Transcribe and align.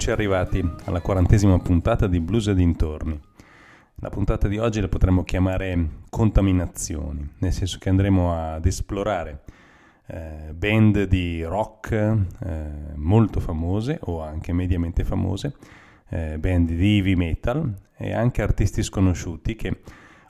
Eccoci 0.00 0.12
arrivati 0.12 0.66
alla 0.86 1.02
quarantesima 1.02 1.58
puntata 1.58 2.06
di 2.06 2.20
Blues 2.20 2.46
e 2.46 2.54
dintorni. 2.54 3.20
La 3.96 4.08
puntata 4.08 4.48
di 4.48 4.56
oggi 4.56 4.80
la 4.80 4.88
potremmo 4.88 5.24
chiamare 5.24 5.88
contaminazioni, 6.08 7.32
nel 7.36 7.52
senso 7.52 7.76
che 7.78 7.90
andremo 7.90 8.32
ad 8.32 8.64
esplorare 8.64 9.42
eh, 10.06 10.54
band 10.54 11.02
di 11.02 11.44
rock 11.44 11.92
eh, 11.92 12.16
molto 12.94 13.40
famose 13.40 13.98
o 14.04 14.22
anche 14.22 14.54
mediamente 14.54 15.04
famose, 15.04 15.56
eh, 16.08 16.38
band 16.38 16.70
di 16.70 16.96
heavy 16.96 17.14
metal 17.14 17.70
e 17.94 18.14
anche 18.14 18.40
artisti 18.40 18.82
sconosciuti 18.82 19.54
che 19.54 19.80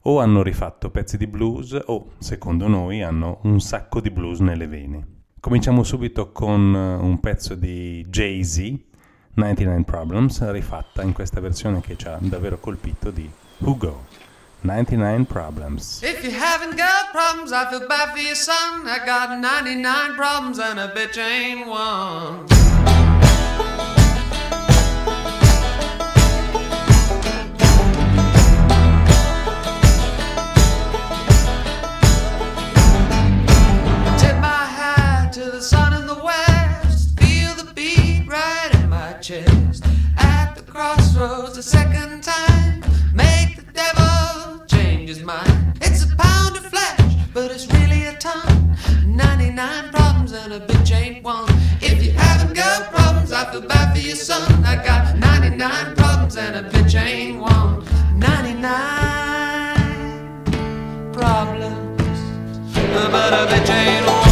o 0.03 0.19
hanno 0.19 0.43
rifatto 0.43 0.91
pezzi 0.91 1.17
di 1.17 1.29
blues 1.29 1.81
o, 1.87 2.15
secondo 2.19 2.67
noi, 2.67 3.03
hanno 3.03 3.39
un 3.45 3.61
sacco 3.61 4.01
di 4.01 4.11
blues 4.11 4.41
nelle 4.41 4.67
vene. 4.67 5.19
Cominciamo 5.39 5.85
subito 5.85 6.33
con 6.33 6.75
un 6.75 7.21
pezzo 7.21 7.55
di 7.55 8.05
Jay-Z 8.09 8.89
99 9.35 9.85
Problems, 9.85 10.51
rifatta 10.51 11.03
in 11.03 11.13
questa 11.13 11.41
versione 11.41 11.81
che 11.81 11.97
ci 11.97 12.09
ha 12.09 12.19
davvero 12.21 12.59
colpito 12.59 13.11
di 13.11 13.31
Hugo. 13.59 14.07
99 14.63 15.25
Problems. 15.25 16.03
If 16.03 16.23
you 16.25 16.33
haven't 16.33 16.77
got 16.77 17.11
problems, 17.13 17.53
I 17.53 17.67
feel 17.71 17.87
bad 17.87 18.11
for 18.11 18.19
your 18.19 18.35
son. 18.35 18.87
I 18.87 18.99
got 19.05 19.39
99 19.39 20.15
problems 20.17 20.59
and 20.59 20.79
a 20.79 20.89
bitch 20.93 21.17
ain't 21.17 21.67
one. 21.67 22.47
A 41.61 41.63
second 41.63 42.23
time. 42.23 42.83
Make 43.13 43.57
the 43.57 43.63
devil 43.75 44.65
change 44.67 45.11
his 45.11 45.23
mind. 45.23 45.77
It's 45.83 46.05
a 46.05 46.17
pound 46.17 46.57
of 46.57 46.65
flesh, 46.65 47.17
but 47.35 47.51
it's 47.51 47.67
really 47.75 48.07
a 48.07 48.15
ton. 48.15 48.75
99 49.05 49.91
problems 49.91 50.33
and 50.33 50.55
a 50.55 50.61
bitch 50.61 50.91
ain't 50.91 51.23
one. 51.23 51.51
If 51.83 52.03
you 52.03 52.13
haven't 52.13 52.55
got 52.55 52.91
problems, 52.91 53.33
I 53.33 53.45
feel 53.53 53.61
bad 53.61 53.95
for 53.95 54.01
your 54.01 54.17
son. 54.17 54.65
I 54.65 54.83
got 54.83 55.19
99 55.19 55.97
problems 55.97 56.39
and 56.39 56.65
a 56.65 56.71
bitch 56.71 56.99
ain't 56.99 57.41
one. 57.41 57.85
99 58.17 61.13
problems, 61.13 62.21
but 63.13 63.35
a 63.35 63.47
bitch 63.53 63.69
ain't 63.69 64.07
one. 64.07 64.30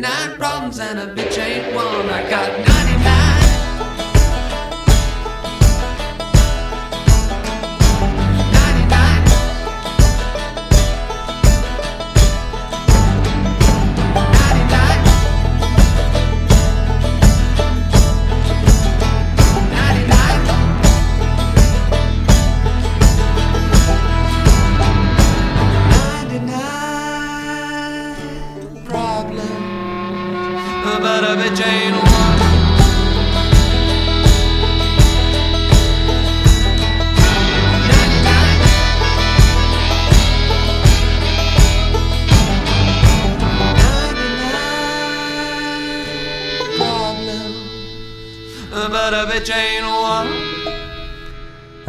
99 0.00 0.38
problems 0.38 0.78
and 0.78 0.98
a 1.00 1.12
bitch 1.12 1.38
ain't 1.38 1.74
one. 1.74 2.08
I 2.08 2.30
got 2.30 2.50
99. 2.56 2.77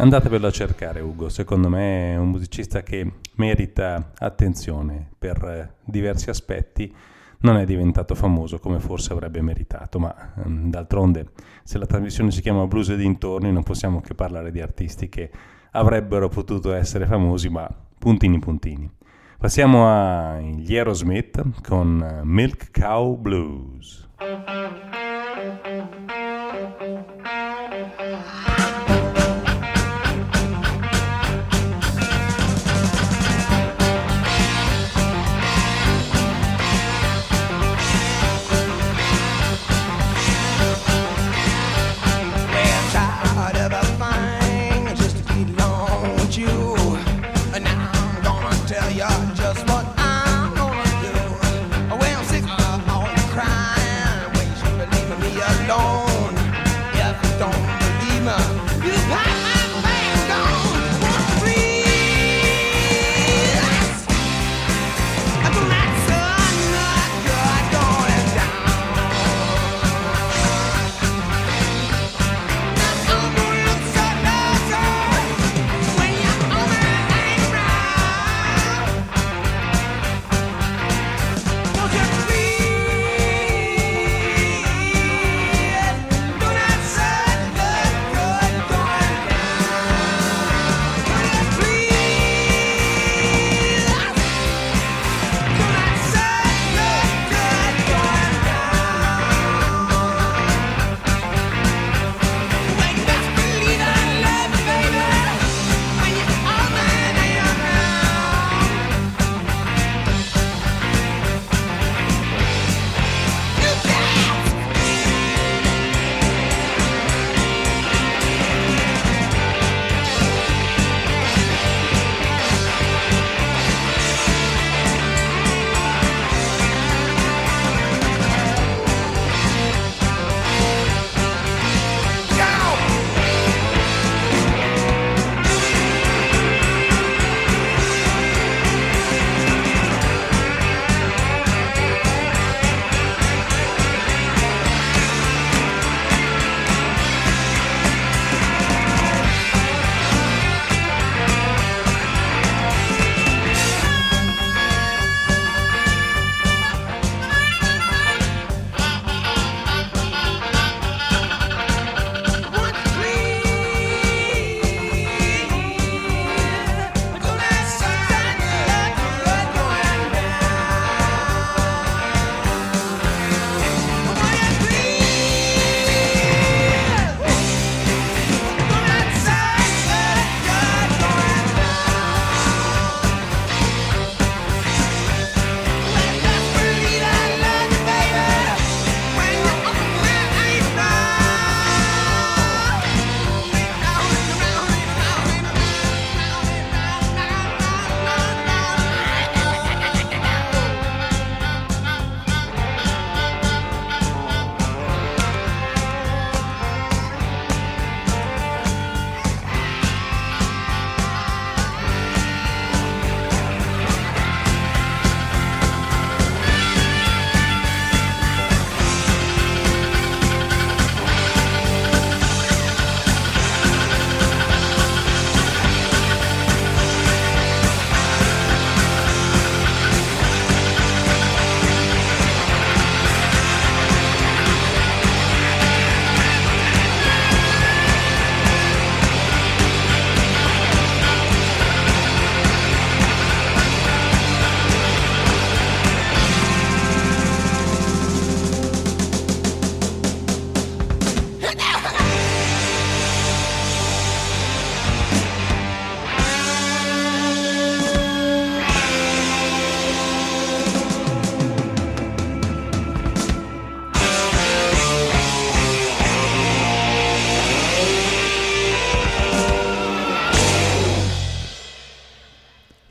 Andatevelo 0.00 0.46
a 0.46 0.50
cercare 0.50 1.00
Ugo, 1.00 1.28
secondo 1.28 1.68
me 1.68 2.14
è 2.14 2.16
un 2.16 2.30
musicista 2.30 2.82
che 2.82 3.06
merita 3.34 4.12
attenzione 4.16 5.10
per 5.18 5.44
eh, 5.44 5.74
diversi 5.84 6.30
aspetti. 6.30 6.90
Non 7.40 7.58
è 7.58 7.66
diventato 7.66 8.14
famoso 8.14 8.58
come 8.58 8.80
forse 8.80 9.12
avrebbe 9.12 9.42
meritato, 9.42 9.98
ma 9.98 10.32
ehm, 10.42 10.70
d'altronde 10.70 11.32
se 11.64 11.76
la 11.76 11.84
trasmissione 11.84 12.30
si 12.30 12.40
chiama 12.40 12.66
Blues 12.66 12.88
e 12.88 12.96
dintorni 12.96 13.52
non 13.52 13.62
possiamo 13.62 14.00
che 14.00 14.14
parlare 14.14 14.50
di 14.50 14.62
artisti 14.62 15.10
che 15.10 15.30
avrebbero 15.72 16.30
potuto 16.30 16.72
essere 16.72 17.04
famosi, 17.04 17.50
ma 17.50 17.68
puntini 17.98 18.38
puntini. 18.38 18.90
Passiamo 19.36 19.86
agli 19.86 20.74
Aerosmith 20.74 21.60
con 21.60 22.22
Milk 22.24 22.70
Cow 22.72 23.18
Blues. 23.18 24.08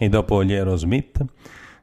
E 0.02 0.08
dopo 0.08 0.46
gli 0.46 0.54
Aerosmith, 0.54 1.26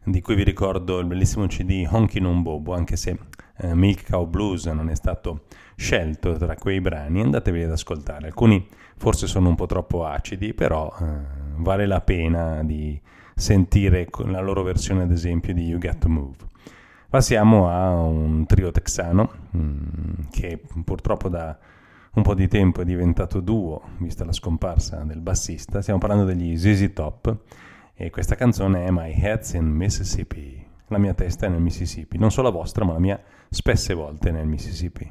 di 0.03 0.23
cui 0.23 0.37
vi 0.37 0.43
ricordo 0.43 1.01
il 1.01 1.05
bellissimo 1.05 1.47
CD 1.49 1.87
Honky 1.87 2.19
Non 2.19 2.41
Bobo, 2.41 2.73
anche 2.73 2.97
se 2.97 3.19
eh, 3.59 3.75
Milk 3.75 4.09
Cow 4.09 4.27
Blues 4.27 4.65
non 4.65 4.89
è 4.89 4.95
stato 4.95 5.43
scelto 5.77 6.33
tra 6.39 6.55
quei 6.55 6.81
brani, 6.81 7.21
andatevi 7.21 7.65
ad 7.65 7.73
ascoltare. 7.73 8.29
Alcuni 8.29 8.67
forse 8.97 9.27
sono 9.27 9.51
un 9.51 9.55
po' 9.55 9.67
troppo 9.67 10.07
acidi, 10.07 10.55
però 10.55 10.91
eh, 10.99 11.05
vale 11.57 11.85
la 11.85 12.01
pena 12.01 12.65
di 12.65 12.99
sentire 13.35 14.09
la 14.25 14.41
loro 14.41 14.63
versione, 14.63 15.03
ad 15.03 15.11
esempio, 15.11 15.53
di 15.53 15.67
You 15.67 15.79
Got 15.79 15.99
to 15.99 16.09
Move. 16.09 16.37
Passiamo 17.11 17.69
a 17.69 18.01
un 18.01 18.47
trio 18.47 18.71
texano 18.71 19.31
mm, 19.55 20.13
che 20.31 20.59
purtroppo 20.83 21.29
da 21.29 21.55
un 22.15 22.23
po' 22.23 22.33
di 22.33 22.49
tempo 22.49 22.81
è 22.81 22.85
diventato 22.87 23.41
duo, 23.41 23.83
vista 23.99 24.25
la 24.25 24.33
scomparsa 24.33 25.05
del 25.05 25.21
bassista. 25.21 25.83
Stiamo 25.83 26.01
parlando 26.01 26.25
degli 26.25 26.57
ZZ 26.57 26.93
Top 26.95 27.37
e 27.99 28.11
questa 28.11 28.35
canzone 28.35 28.85
è 28.85 28.91
My 28.91 29.11
Head's 29.11 29.55
in 29.55 29.65
Mississippi. 29.65 30.63
La 30.89 30.99
mia 30.99 31.15
testa 31.15 31.47
è 31.47 31.49
nel 31.49 31.63
Mississippi, 31.63 32.19
non 32.19 32.31
solo 32.31 32.49
la 32.51 32.55
vostra, 32.55 32.85
ma 32.85 32.93
la 32.93 32.99
mia 32.99 33.21
spesse 33.49 33.95
volte 33.95 34.31
nel 34.31 34.47
Mississippi. 34.47 35.11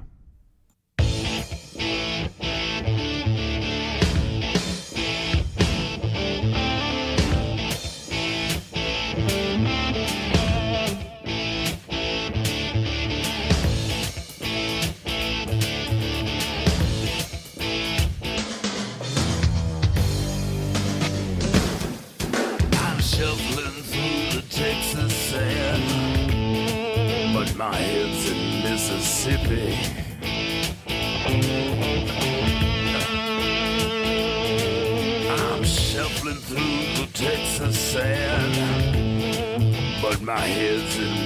My 40.25 40.39
head's 40.39 40.97
in 40.97 41.24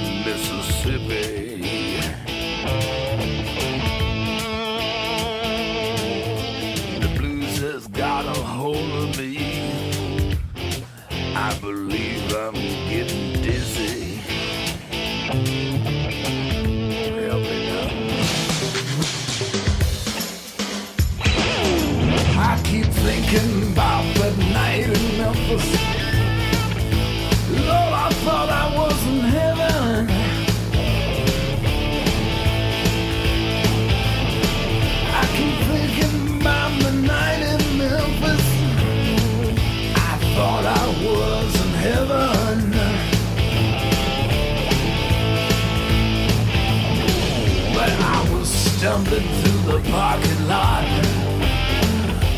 the 49.81 49.91
parking 49.91 50.47
lot 50.47 50.83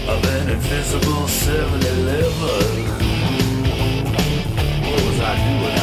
of 0.08 0.24
an 0.26 0.50
invisible 0.50 1.26
7-Eleven. 1.28 2.86
What 4.84 5.02
was 5.06 5.20
I 5.20 5.36
doing 5.48 5.81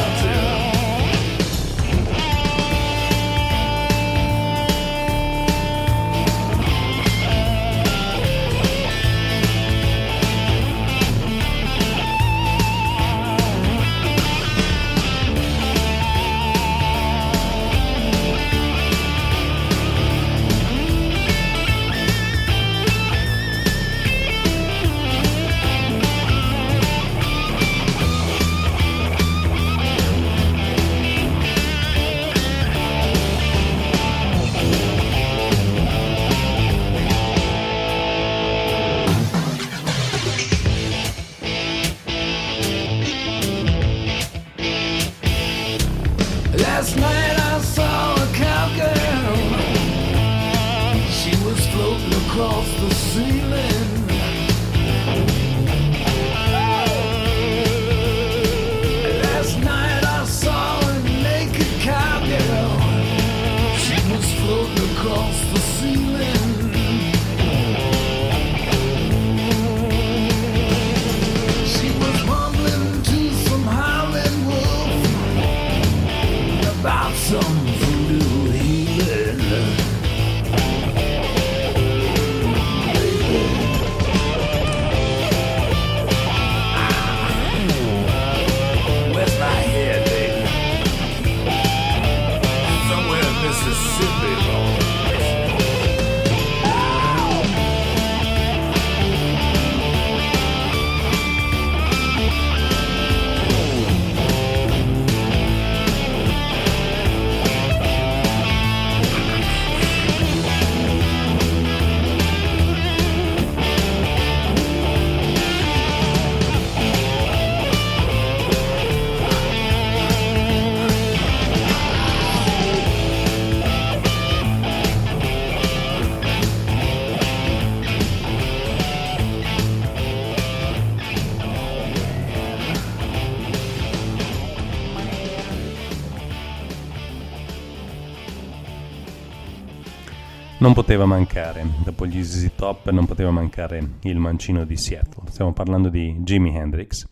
poteva 140.79 141.05
mancare, 141.05 141.65
dopo 141.83 142.05
gli 142.05 142.23
ZZ 142.23 142.51
Top 142.55 142.89
non 142.91 143.05
poteva 143.05 143.31
mancare 143.31 143.95
il 144.03 144.17
mancino 144.17 144.63
di 144.63 144.77
Seattle. 144.77 145.29
Stiamo 145.29 145.51
parlando 145.51 145.89
di 145.89 146.15
Jimi 146.19 146.55
Hendrix. 146.55 147.05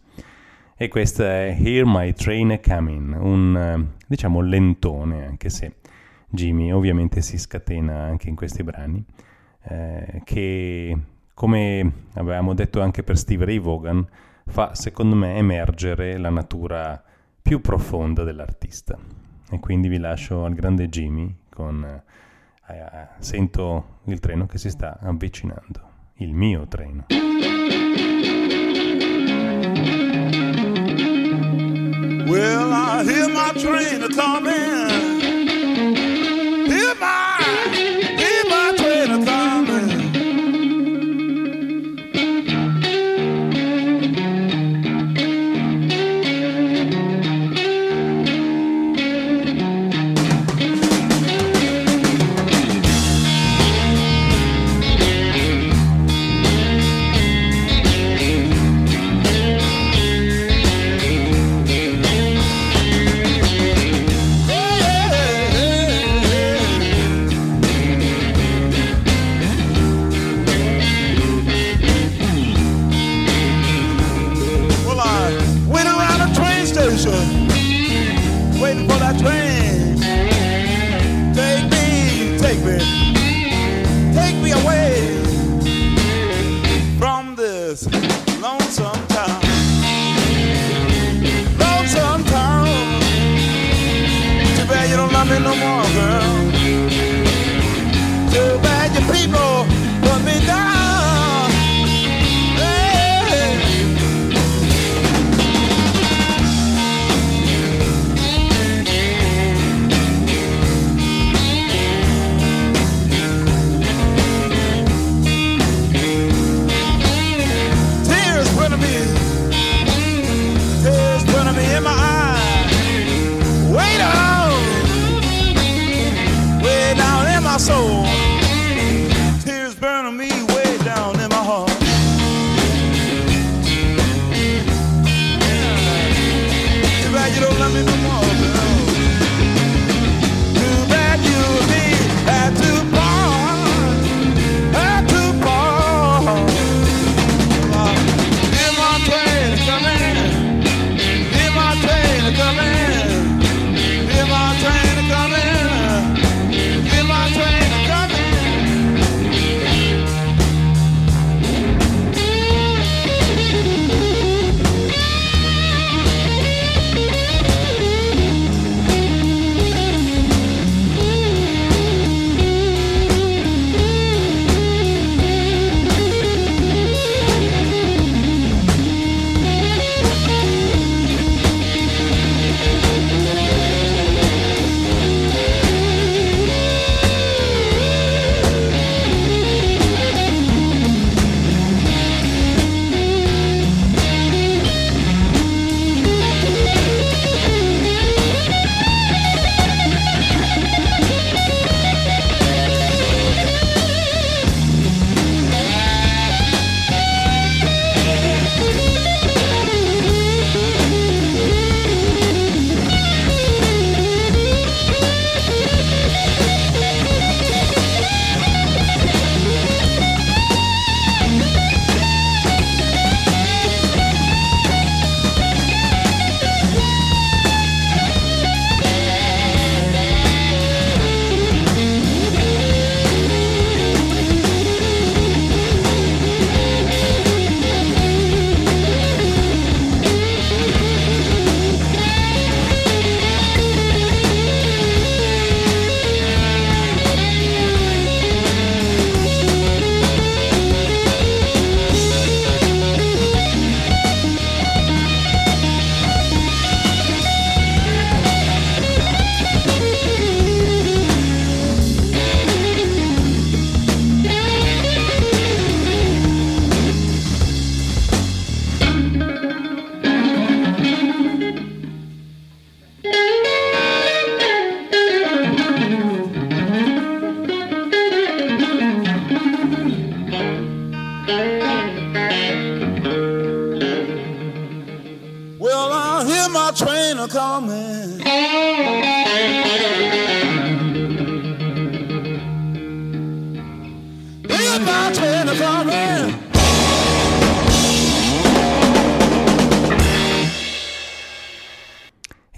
E 0.77 0.88
questo 0.88 1.25
è 1.25 1.53
Here 1.59 1.83
My 1.86 2.13
Train 2.13 2.62
Coming, 2.65 3.17
un 3.19 3.57
eh, 3.57 4.00
diciamo 4.07 4.39
lentone, 4.39 5.25
anche 5.25 5.50
se 5.50 5.79
Jimmy 6.29 6.71
ovviamente 6.71 7.21
si 7.21 7.38
scatena 7.38 8.03
anche 8.03 8.29
in 8.29 8.36
questi 8.38 8.63
brani, 8.63 9.03
eh, 9.63 10.21
che 10.24 10.97
come 11.33 11.91
avevamo 12.13 12.53
detto 12.53 12.79
anche 12.79 13.03
per 13.03 13.17
Steve 13.17 13.43
Ray 13.43 13.59
Vaughan, 13.59 14.07
fa 14.45 14.75
secondo 14.75 15.13
me 15.13 15.36
emergere 15.36 16.17
la 16.17 16.29
natura 16.29 17.03
più 17.41 17.59
profonda 17.59 18.24
dell'artista. 18.24 18.97
E 19.51 19.59
quindi 19.59 19.89
vi 19.89 19.97
lascio 19.97 20.45
al 20.45 20.53
grande 20.53 20.88
Jimmy 20.88 21.36
con... 21.50 21.83
Eh, 21.83 22.17
eh, 22.69 22.75
eh, 22.75 23.07
sento 23.19 24.00
il 24.05 24.19
treno 24.19 24.45
che 24.45 24.57
si 24.57 24.69
sta 24.69 24.97
avvicinando, 25.00 25.89
il 26.15 26.33
mio 26.33 26.67
treno. 26.67 27.05
Well, 32.27 32.74
I 32.74 33.03
hear 33.05 33.29
my 33.29 33.53
train 33.53 34.12
coming. 34.13 35.16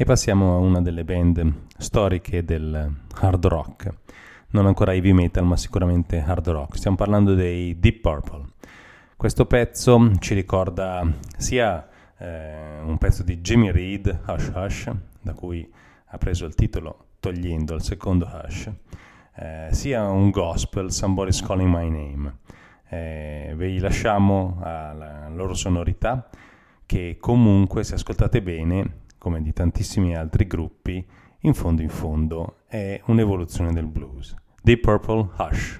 passiamo 0.09 0.55
a 0.55 0.57
una 0.57 0.81
delle 0.81 1.03
band 1.03 1.67
storiche 1.77 2.43
del 2.43 2.95
hard 3.13 3.45
rock, 3.45 3.93
non 4.49 4.65
ancora 4.65 4.95
heavy 4.95 5.11
metal 5.11 5.45
ma 5.45 5.55
sicuramente 5.55 6.19
hard 6.19 6.47
rock, 6.47 6.77
stiamo 6.77 6.97
parlando 6.97 7.35
dei 7.35 7.77
Deep 7.79 7.99
Purple. 7.99 8.43
Questo 9.15 9.45
pezzo 9.45 10.13
ci 10.17 10.33
ricorda 10.33 11.07
sia 11.37 11.87
eh, 12.17 12.79
un 12.81 12.97
pezzo 12.97 13.21
di 13.21 13.39
Jimmy 13.41 13.69
Reed, 13.69 14.21
Hush 14.25 14.51
Hush, 14.55 14.91
da 15.21 15.33
cui 15.33 15.71
ha 16.07 16.17
preso 16.17 16.47
il 16.47 16.55
titolo 16.55 17.09
togliendo 17.19 17.75
il 17.75 17.83
secondo 17.83 18.27
Hush, 18.33 18.71
eh, 19.35 19.67
sia 19.69 20.09
un 20.09 20.31
gospel, 20.31 20.91
Somebody's 20.91 21.43
Calling 21.43 21.71
My 21.71 21.87
Name. 21.87 22.37
Eh, 22.89 23.53
vi 23.55 23.77
lasciamo 23.77 24.57
alla 24.63 25.29
loro 25.29 25.53
sonorità 25.53 26.27
che 26.87 27.17
comunque 27.19 27.83
se 27.83 27.93
ascoltate 27.93 28.41
bene 28.41 29.05
come 29.19 29.43
di 29.43 29.53
tantissimi 29.53 30.15
altri 30.15 30.47
gruppi, 30.47 31.05
in 31.41 31.53
fondo 31.53 31.83
in 31.83 31.89
fondo 31.89 32.61
è 32.67 32.99
un'evoluzione 33.05 33.71
del 33.71 33.85
blues. 33.85 34.33
Deep 34.63 34.81
Purple 34.81 35.29
Hush. 35.37 35.79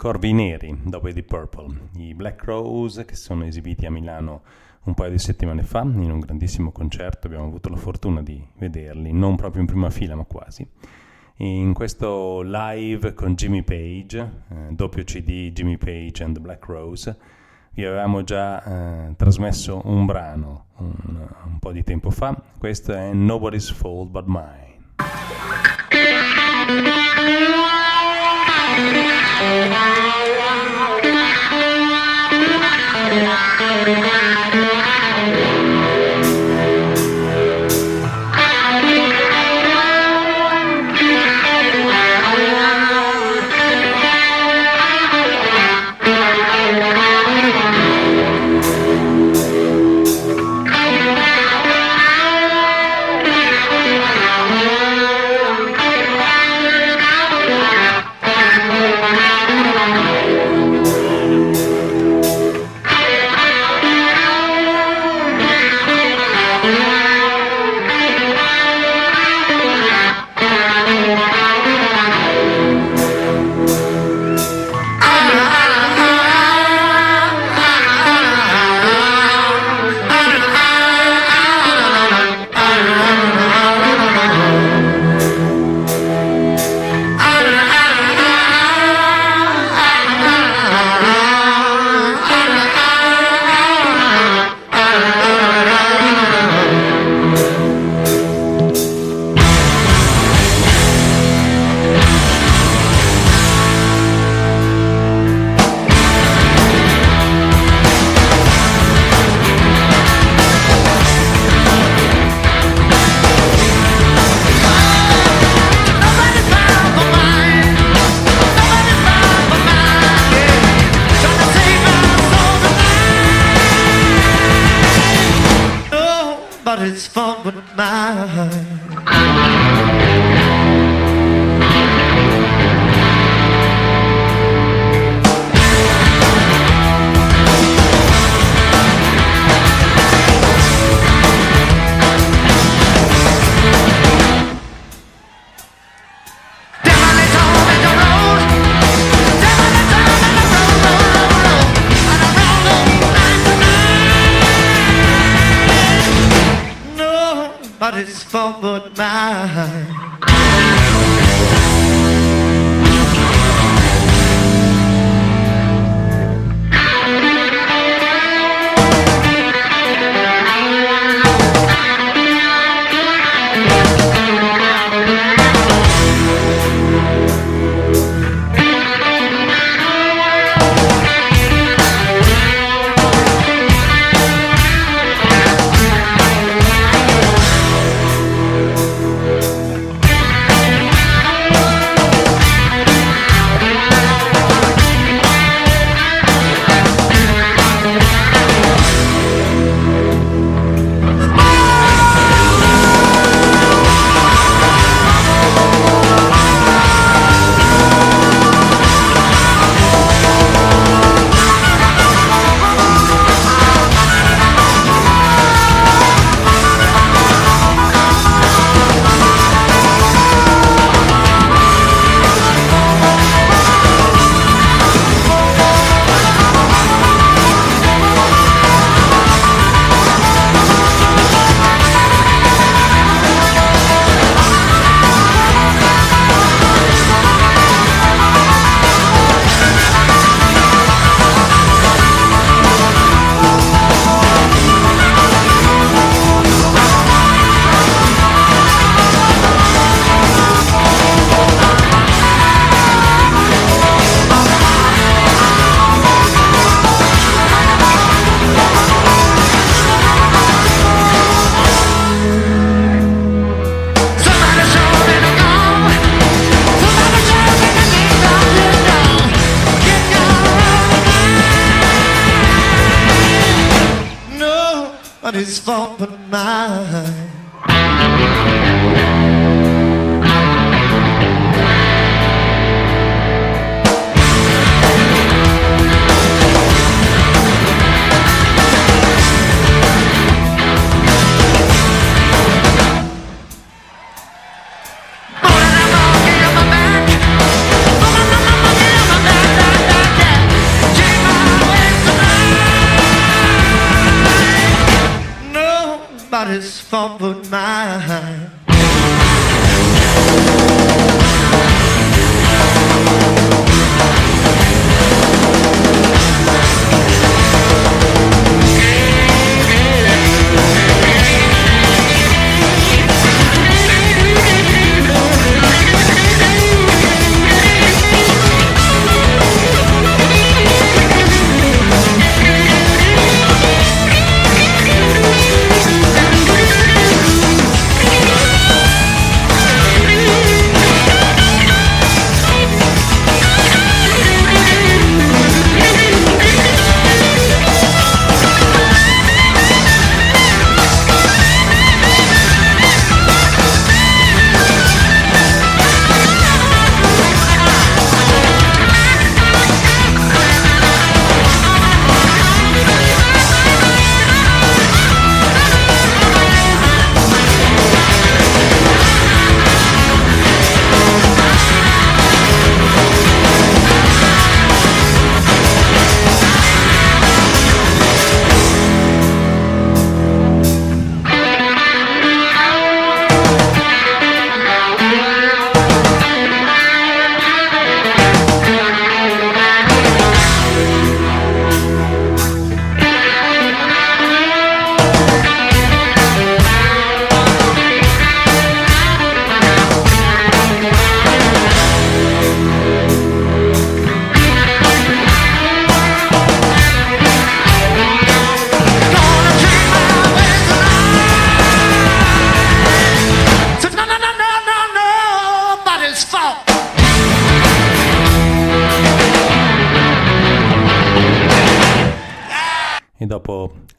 Corvi 0.00 0.32
Neri 0.32 0.74
dopo 0.82 1.08
i 1.08 1.12
Deep 1.12 1.26
Purple, 1.26 1.90
i 1.96 2.14
Black 2.14 2.42
Rose 2.44 3.04
che 3.04 3.14
sono 3.14 3.44
esibiti 3.44 3.84
a 3.84 3.90
Milano 3.90 4.40
un 4.84 4.94
paio 4.94 5.10
di 5.10 5.18
settimane 5.18 5.62
fa 5.62 5.82
in 5.82 6.10
un 6.10 6.20
grandissimo 6.20 6.72
concerto, 6.72 7.26
abbiamo 7.26 7.44
avuto 7.44 7.68
la 7.68 7.76
fortuna 7.76 8.22
di 8.22 8.42
vederli, 8.56 9.12
non 9.12 9.36
proprio 9.36 9.60
in 9.60 9.66
prima 9.66 9.90
fila 9.90 10.14
ma 10.14 10.24
quasi. 10.24 10.66
In 11.36 11.74
questo 11.74 12.40
live 12.40 13.12
con 13.12 13.34
Jimmy 13.34 13.62
Page, 13.62 14.18
eh, 14.48 14.68
doppio 14.70 15.04
CD 15.04 15.52
Jimmy 15.52 15.76
Page 15.76 16.24
and 16.24 16.32
the 16.32 16.40
Black 16.40 16.64
Rose, 16.64 17.14
vi 17.72 17.84
avevamo 17.84 18.24
già 18.24 18.64
eh, 19.08 19.14
trasmesso 19.16 19.82
un 19.84 20.06
brano 20.06 20.68
un, 20.78 21.28
un 21.44 21.58
po' 21.58 21.72
di 21.72 21.84
tempo 21.84 22.08
fa. 22.08 22.34
Questo 22.56 22.94
è 22.94 23.12
Nobody's 23.12 23.70
Fault 23.70 24.08
But 24.08 24.24
Mine. 24.28 24.78
Nobody's 33.80 34.79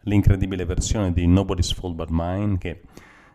l'incredibile 0.03 0.65
versione 0.65 1.11
di 1.11 1.27
Nobody's 1.27 1.73
Fault 1.73 1.95
But 1.95 2.09
Mine, 2.11 2.57
che 2.57 2.81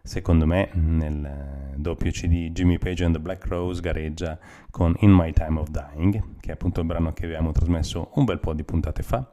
secondo 0.03 0.47
me 0.47 0.71
nel 0.73 1.75
doppio 1.77 2.11
CD 2.11 2.51
Jimmy 2.53 2.79
Page 2.79 3.05
and 3.05 3.15
the 3.15 3.21
Black 3.21 3.47
Rose 3.47 3.81
gareggia 3.81 4.39
con 4.71 4.95
In 5.01 5.13
My 5.13 5.33
Time 5.33 5.59
of 5.61 5.69
Dying, 5.69 6.41
che 6.41 6.51
è 6.51 6.53
appunto 6.53 6.81
il 6.81 6.87
brano 6.87 7.13
che 7.13 7.25
abbiamo 7.25 7.53
trasmesso 7.53 8.11
un 8.15 8.25
bel 8.25 8.39
po' 8.39 8.55
di 8.55 8.65
puntate 8.65 9.03
fa. 9.03 9.29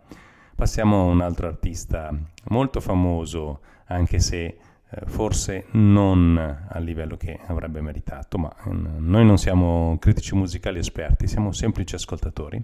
Passiamo 0.56 1.02
a 1.02 1.06
un 1.06 1.22
altro 1.22 1.48
artista 1.48 2.16
molto 2.50 2.80
famoso, 2.80 3.62
anche 3.86 4.20
se 4.20 4.44
eh, 4.46 4.58
forse 5.06 5.66
non 5.72 6.38
a 6.38 6.80
livello 6.80 7.18
che 7.18 7.40
avrebbe 7.48 7.82
meritato, 7.82 8.38
ma 8.38 8.54
eh, 8.66 8.70
noi 8.70 9.26
non 9.26 9.38
siamo 9.38 9.98
critici 10.00 10.36
musicali 10.36 10.78
esperti, 10.78 11.28
siamo 11.28 11.52
semplici 11.52 11.96
ascoltatori 11.96 12.64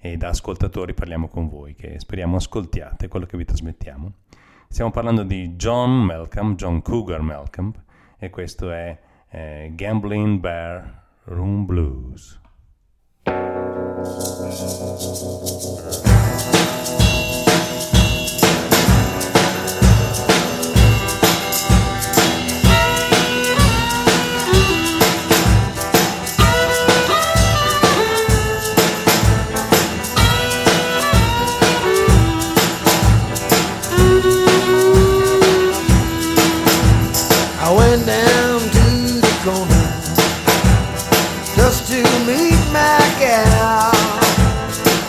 e 0.00 0.16
da 0.16 0.28
ascoltatori 0.28 0.94
parliamo 0.94 1.28
con 1.28 1.48
voi, 1.48 1.74
che 1.74 1.98
speriamo 1.98 2.36
ascoltiate 2.36 3.08
quello 3.08 3.26
che 3.26 3.36
vi 3.36 3.44
trasmettiamo. 3.44 4.12
Stiamo 4.68 4.90
parlando 4.90 5.22
di 5.22 5.56
John 5.56 6.04
Malcolm, 6.04 6.54
John 6.54 6.80
Cougar 6.80 7.20
Malcolm, 7.20 7.72
e 8.18 8.30
questo 8.30 8.70
è 8.70 8.98
eh, 9.28 9.72
Gambling 9.74 10.40
Bear 10.40 11.02
Room 11.24 11.66
Blues. 11.66 12.40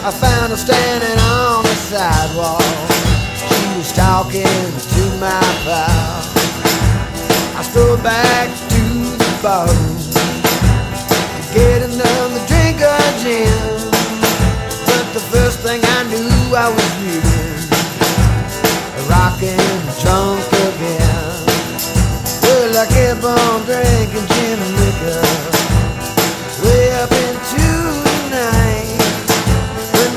I 0.03 0.09
found 0.09 0.49
her 0.49 0.57
standing 0.57 1.19
on 1.29 1.61
the 1.61 1.75
sidewalk. 1.77 2.57
She 3.37 3.77
was 3.77 3.93
talking 3.93 4.41
to 4.41 5.03
my 5.21 5.45
pal. 5.61 6.25
I 7.54 7.62
strolled 7.62 8.02
back 8.02 8.49
to 8.49 8.81
the 9.21 9.31
bar 9.43 9.67
to 9.69 11.41
get 11.54 11.83
another 11.85 12.41
drink 12.49 12.81
of 12.81 13.13
gin. 13.21 13.54
But 14.89 15.06
the 15.13 15.21
first 15.29 15.60
thing 15.60 15.81
I 15.85 16.02
knew, 16.10 16.49
I 16.49 16.73
was 16.73 16.91
reading, 17.06 17.62
rocking 19.06 19.62
drunk 20.02 20.41
again. 20.65 21.45
Well, 22.41 22.73
I 22.73 22.85
kept 22.89 23.23
on 23.23 23.65
drinking 23.69 24.31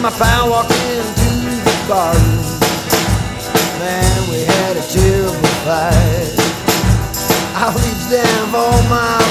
my 0.05 0.11
pal 0.11 0.51
walked 0.51 0.71
into 0.71 1.31
the 1.65 1.85
bar 1.89 2.13
man, 3.81 4.31
we 4.31 4.45
had 4.45 4.77
a 4.77 4.83
terrible 4.93 5.55
fight. 5.65 6.29
I 7.57 7.73
reached 7.73 8.11
down 8.11 8.45
for 8.53 8.89
my 8.91 9.24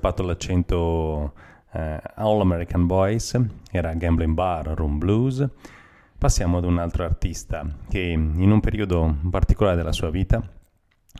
scappato 0.00 0.22
l'accento 0.22 1.34
eh, 1.72 2.00
All 2.14 2.40
American 2.40 2.86
Boys, 2.86 3.38
era 3.70 3.92
Gambling 3.92 4.32
Bar, 4.32 4.68
Room 4.68 4.96
Blues. 4.96 5.46
Passiamo 6.16 6.56
ad 6.56 6.64
un 6.64 6.78
altro 6.78 7.04
artista 7.04 7.66
che 7.88 8.00
in 8.00 8.50
un 8.50 8.60
periodo 8.60 9.14
particolare 9.30 9.76
della 9.76 9.92
sua 9.92 10.08
vita, 10.08 10.42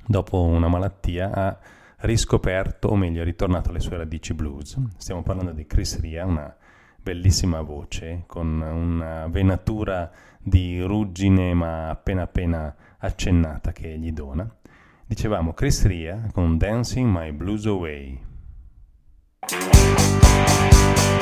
dopo 0.06 0.42
una 0.42 0.68
malattia, 0.68 1.30
ha 1.30 1.58
riscoperto, 1.98 2.88
o 2.88 2.96
meglio, 2.96 3.20
è 3.20 3.24
ritornato 3.24 3.68
alle 3.68 3.80
sue 3.80 3.98
radici 3.98 4.32
blues. 4.32 4.78
Stiamo 4.96 5.22
parlando 5.22 5.52
di 5.52 5.66
Chris 5.66 6.00
Ria, 6.00 6.24
una 6.24 6.54
bellissima 7.02 7.60
voce 7.60 8.24
con 8.26 8.60
una 8.60 9.26
venatura 9.28 10.10
di 10.38 10.80
ruggine 10.80 11.52
ma 11.54 11.90
appena 11.90 12.22
appena 12.22 12.74
accennata 12.98 13.72
che 13.72 13.98
gli 13.98 14.12
dona. 14.12 14.50
Dicevamo 15.06 15.52
Chris 15.52 15.84
Ria 15.86 16.28
con 16.32 16.56
Dancing 16.56 17.14
My 17.14 17.30
Blues 17.32 17.66
Away. 17.66 18.28
Música 19.48 21.19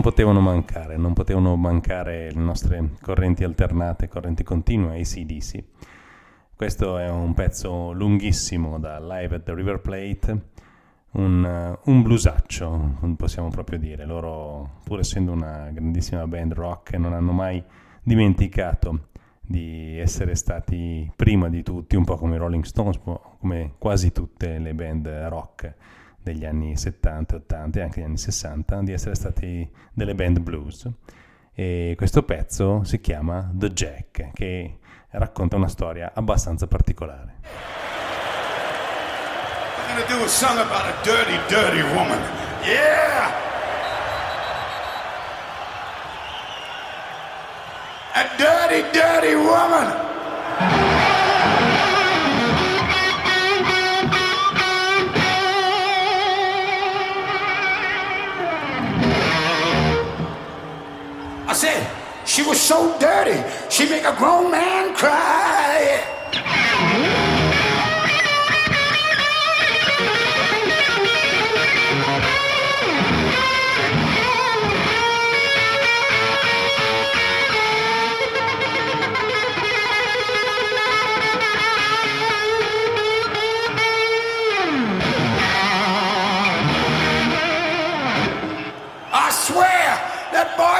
non 0.00 0.12
potevano 0.12 0.40
mancare, 0.40 0.96
non 0.96 1.12
potevano 1.12 1.56
mancare 1.56 2.32
le 2.32 2.40
nostre 2.40 2.92
correnti 3.02 3.44
alternate, 3.44 4.08
correnti 4.08 4.42
continue, 4.42 4.98
ACDC. 4.98 5.62
Questo 6.56 6.96
è 6.96 7.10
un 7.10 7.34
pezzo 7.34 7.92
lunghissimo 7.92 8.78
da 8.78 8.98
Live 8.98 9.36
at 9.36 9.42
the 9.42 9.52
River 9.52 9.80
Plate, 9.80 10.40
un, 11.12 11.78
un 11.84 12.02
bluesaccio, 12.02 13.14
possiamo 13.14 13.50
proprio 13.50 13.78
dire. 13.78 14.06
Loro, 14.06 14.78
pur 14.84 15.00
essendo 15.00 15.32
una 15.32 15.68
grandissima 15.70 16.26
band 16.26 16.54
rock, 16.54 16.94
non 16.94 17.12
hanno 17.12 17.32
mai 17.32 17.62
dimenticato 18.02 19.08
di 19.42 19.98
essere 19.98 20.34
stati 20.34 21.12
prima 21.14 21.50
di 21.50 21.62
tutti, 21.62 21.94
un 21.94 22.04
po' 22.04 22.16
come 22.16 22.36
i 22.36 22.38
Rolling 22.38 22.64
Stones, 22.64 22.98
come 23.38 23.74
quasi 23.76 24.12
tutte 24.12 24.58
le 24.58 24.72
band 24.72 25.06
rock 25.28 25.74
degli 26.22 26.44
anni 26.44 26.76
70, 26.76 27.36
80 27.36 27.78
e 27.78 27.82
anche 27.82 27.94
degli 27.96 28.08
anni 28.08 28.18
60, 28.18 28.82
di 28.82 28.92
essere 28.92 29.14
stati 29.14 29.70
delle 29.92 30.14
band 30.14 30.40
blues. 30.40 30.88
E 31.52 31.94
questo 31.96 32.22
pezzo 32.22 32.84
si 32.84 33.00
chiama 33.00 33.50
The 33.52 33.72
Jack, 33.72 34.32
che 34.32 34.78
racconta 35.10 35.56
una 35.56 35.68
storia 35.68 36.12
abbastanza 36.14 36.66
particolare. 36.66 37.38
I'm 39.88 39.96
gonna 39.96 40.06
do 40.06 40.24
a 40.24 40.28
song 40.28 40.58
about 40.58 40.86
a 40.86 40.94
dirty, 41.02 41.36
dirty 41.48 41.82
woman. 41.94 42.20
Yeah! 42.62 43.48
A 48.14 48.28
dirty, 48.36 48.82
dirty 48.92 49.34
woman. 49.34 50.99
I 61.50 61.52
said, 61.52 61.84
she 62.24 62.42
was 62.42 62.60
so 62.60 62.96
dirty, 63.00 63.42
she 63.68 63.88
make 63.88 64.04
a 64.04 64.14
grown 64.16 64.52
man 64.52 64.94
cry. 64.94 67.19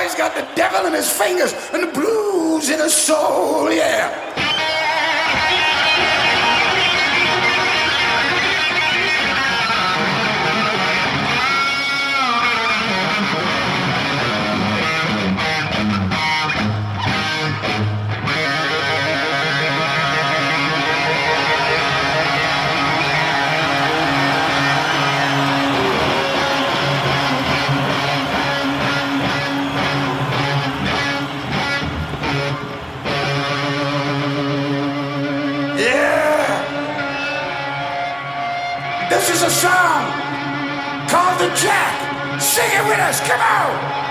Boy's 0.00 0.14
got 0.14 0.34
the 0.34 0.46
devil 0.54 0.86
in 0.86 0.94
his 0.94 1.10
fingers 1.10 1.52
and 1.72 1.82
the 1.82 1.92
blues 1.92 2.70
in 2.70 2.78
his 2.78 2.94
soul, 2.94 3.70
Yeah! 35.80 36.62
This 39.10 39.30
is 39.30 39.42
a 39.42 39.50
song 39.50 40.12
called 41.08 41.40
The 41.40 41.48
Jack. 41.56 42.40
Sing 42.40 42.70
it 42.70 42.84
with 42.88 43.00
us, 43.00 43.20
come 43.20 43.40
on! 43.40 44.09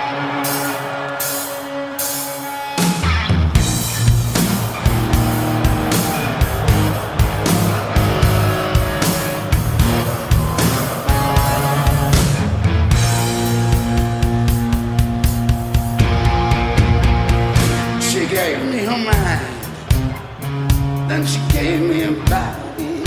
Then 21.60 21.80
gave 21.80 21.90
me 21.90 22.04
a 22.04 22.12
body. 22.30 23.04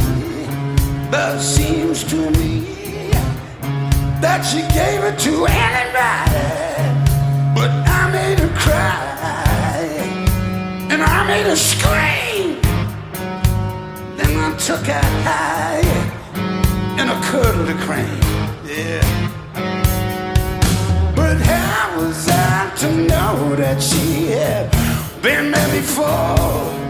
But 1.11 1.40
seems 1.40 2.05
to 2.05 2.30
me 2.30 2.61
that 4.20 4.42
she 4.42 4.61
gave 4.78 5.03
it 5.05 5.18
to 5.20 5.46
anybody. 5.46 6.48
But 7.55 7.70
I 7.70 8.11
made 8.11 8.38
her 8.38 8.53
cry, 8.57 9.76
and 10.90 11.03
I 11.03 11.26
made 11.26 11.46
her 11.46 11.57
scream. 11.57 12.61
Then 14.16 14.32
I 14.38 14.57
took 14.59 14.86
her 14.86 15.07
high, 15.26 15.82
and 16.98 17.11
I 17.11 17.20
cuddled 17.30 17.68
a 17.68 17.74
crane. 17.84 18.22
Yeah. 18.66 19.03
But 21.14 21.36
how 21.38 22.00
was 22.00 22.28
I 22.28 22.72
to 22.76 22.90
know 22.90 23.57
that 23.57 23.82
she 23.82 24.28
had 24.28 24.70
been 25.22 25.50
there 25.50 25.70
before? 25.80 26.82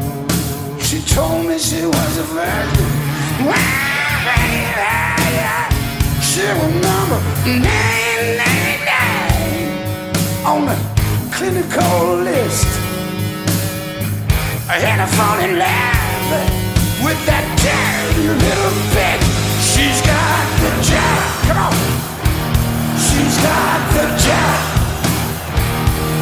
She 0.93 1.01
told 1.01 1.41
me 1.47 1.57
she 1.59 1.87
was 1.87 2.19
a 2.19 2.23
virgin. 2.23 2.87
She 6.21 6.45
was 6.45 6.73
number 6.85 7.17
999 7.49 10.45
on 10.45 10.67
the 10.69 10.77
clinical 11.33 12.21
list. 12.21 12.69
I 14.69 14.77
had 14.85 15.01
to 15.01 15.09
fall 15.17 15.41
in 15.41 15.57
love 15.57 16.29
with 17.01 17.17
that 17.25 17.49
dirty 17.57 18.29
little 18.29 18.77
bitch. 18.93 19.25
She's 19.65 19.97
got 20.05 20.45
the 20.61 20.77
job. 20.85 21.49
Come 21.49 21.57
on. 21.57 21.73
She's 23.01 23.41
got 23.41 23.81
the 23.97 24.13
jack. 24.21 24.61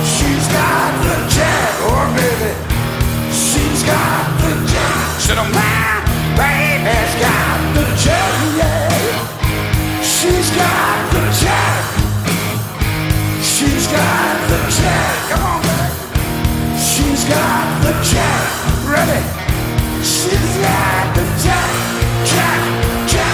She's 0.07 0.47
got 0.47 0.95
the 1.03 1.27
jack. 1.27 1.75
Oh, 1.91 2.07
baby. 2.15 2.70
She's 3.91 3.97
got 3.97 4.39
the 4.39 4.55
jack. 4.71 5.21
Said, 5.21 5.37
my 5.37 5.99
baby's 6.39 7.15
got 7.19 7.59
the 7.75 7.85
jack. 7.99 8.31
Yeah. 8.57 10.03
She's 10.03 10.51
got 10.55 11.13
the 11.13 11.23
jack. 11.43 11.83
She's 13.43 13.87
got 13.89 14.37
the. 14.49 14.59
Come 15.31 15.43
on, 15.43 15.63
baby. 15.63 16.79
She's 16.79 17.25
got 17.25 17.83
the 17.83 17.93
jack. 18.11 18.43
Ready? 18.87 19.23
She's 20.05 20.55
got 20.63 21.15
the. 21.17 21.25
Jack. 21.43 23.09
Jack. 23.09 23.30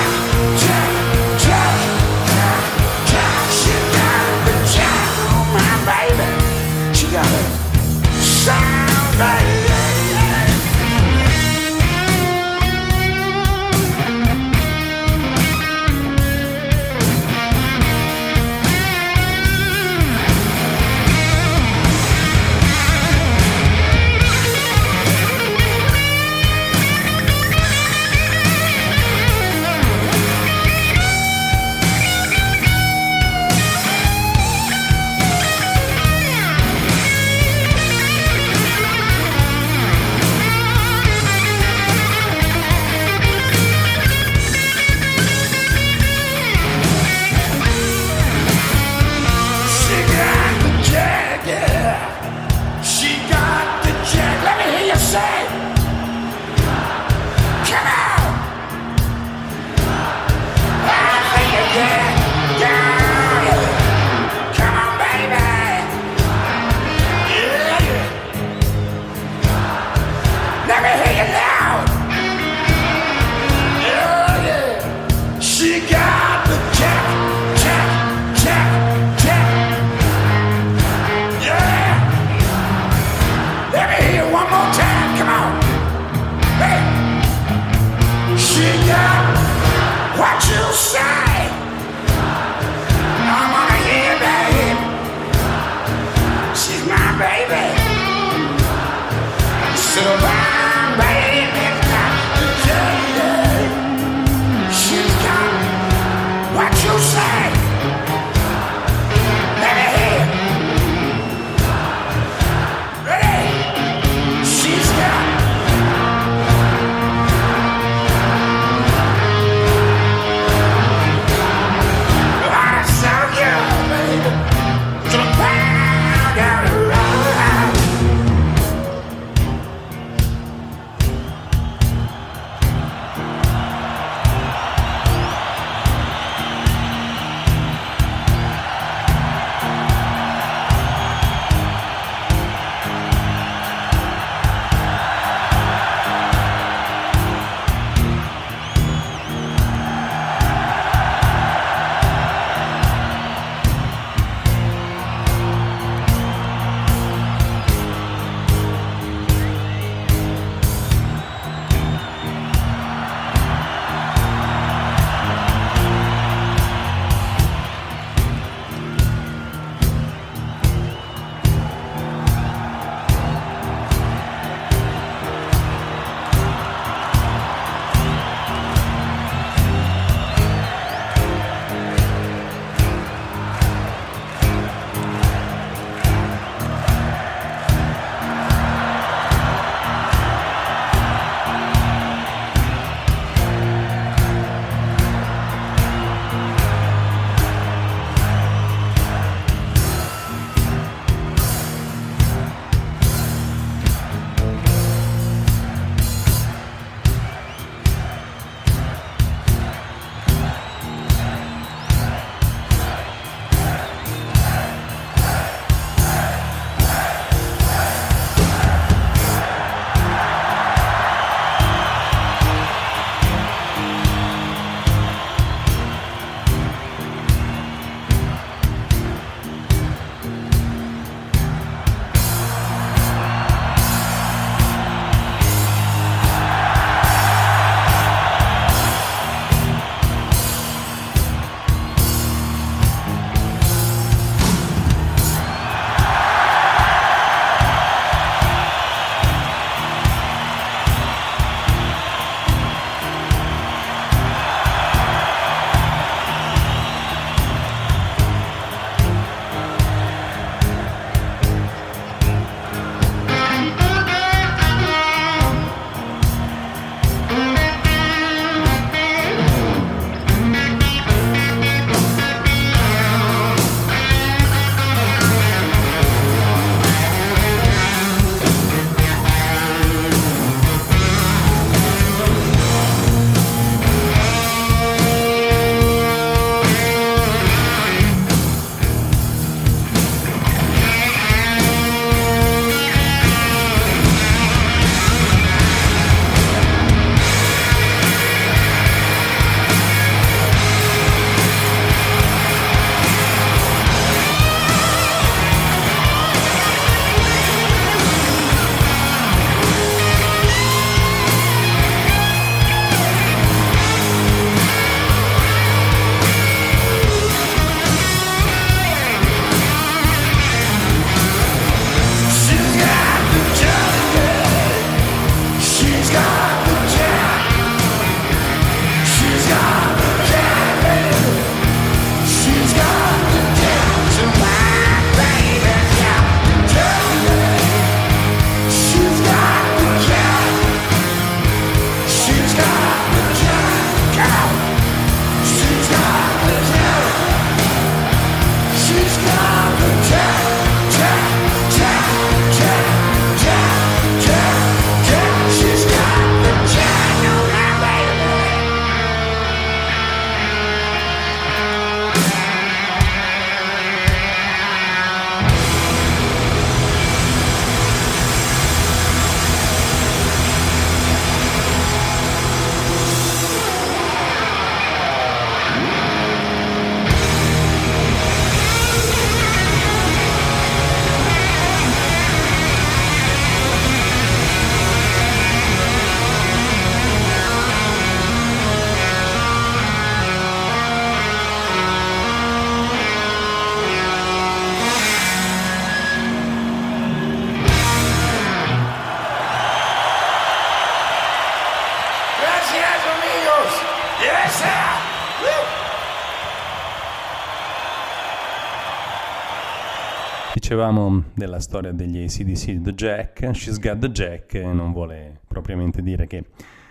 Dicevamo 410.76 411.22
della 411.32 411.58
storia 411.58 411.90
degli 411.90 412.22
ACDC 412.22 412.82
The 412.82 412.92
Jack, 412.92 413.50
She's 413.54 413.78
Got 413.78 413.98
the 413.98 414.10
Jack, 414.10 414.56
non 414.56 414.92
vuole 414.92 415.40
propriamente 415.48 416.02
dire 416.02 416.26
che 416.26 416.48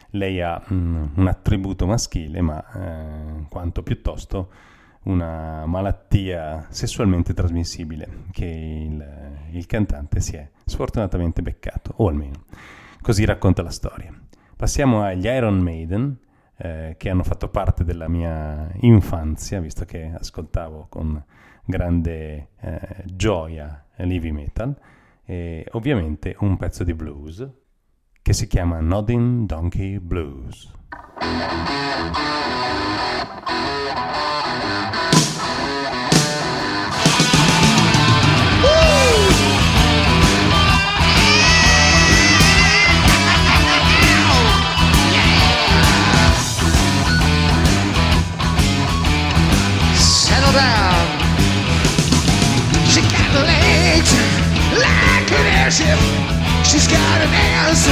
lei 0.09 0.41
ha 0.41 0.59
mm, 0.73 1.03
un 1.13 1.27
attributo 1.27 1.86
maschile, 1.86 2.41
ma 2.41 2.65
eh, 2.73 3.45
quanto 3.47 3.83
piuttosto 3.83 4.49
una 5.03 5.67
malattia 5.67 6.65
sessualmente 6.69 7.36
trasmissibile 7.36 8.23
che 8.31 8.45
il, 8.45 9.07
il 9.51 9.65
cantante 9.67 10.19
si 10.19 10.36
è 10.36 10.49
sfortunatamente 10.65 11.43
beccato, 11.43 11.93
o 11.97 12.07
almeno 12.07 12.45
così 13.03 13.23
racconta 13.23 13.61
la 13.61 13.69
storia. 13.69 14.11
Passiamo 14.55 15.03
agli 15.03 15.27
Iron 15.27 15.59
Maiden, 15.59 16.17
eh, 16.57 16.95
che 16.97 17.09
hanno 17.11 17.23
fatto 17.23 17.49
parte 17.49 17.83
della 17.83 18.07
mia 18.07 18.67
infanzia, 18.79 19.59
visto 19.59 19.86
che 19.86 20.11
ascoltavo 20.11 20.88
con 20.89 21.23
grande 21.66 22.49
eh, 22.59 23.03
gioia 23.05 23.86
l'heavy 23.95 24.32
metal, 24.32 24.76
e 25.26 25.66
ovviamente 25.72 26.36
un 26.39 26.57
pezzo 26.57 26.84
di 26.84 26.93
blues 26.93 27.47
che 28.22 28.34
si 28.34 28.47
chiama 28.47 28.80
Nodding 28.80 29.45
Donkey 29.45 29.99
Blues. 29.99 30.74
Down. 50.55 50.84
Legs 54.06 54.78
like 54.78 55.32
an 55.32 55.45
airship. 55.62 55.99
She's 56.64 56.88
got 56.88 57.22
an 57.22 57.32
ass 57.34 57.88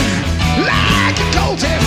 like 0.57 1.17
a 1.17 1.27
cold 1.37 1.59
tip. 1.59 1.81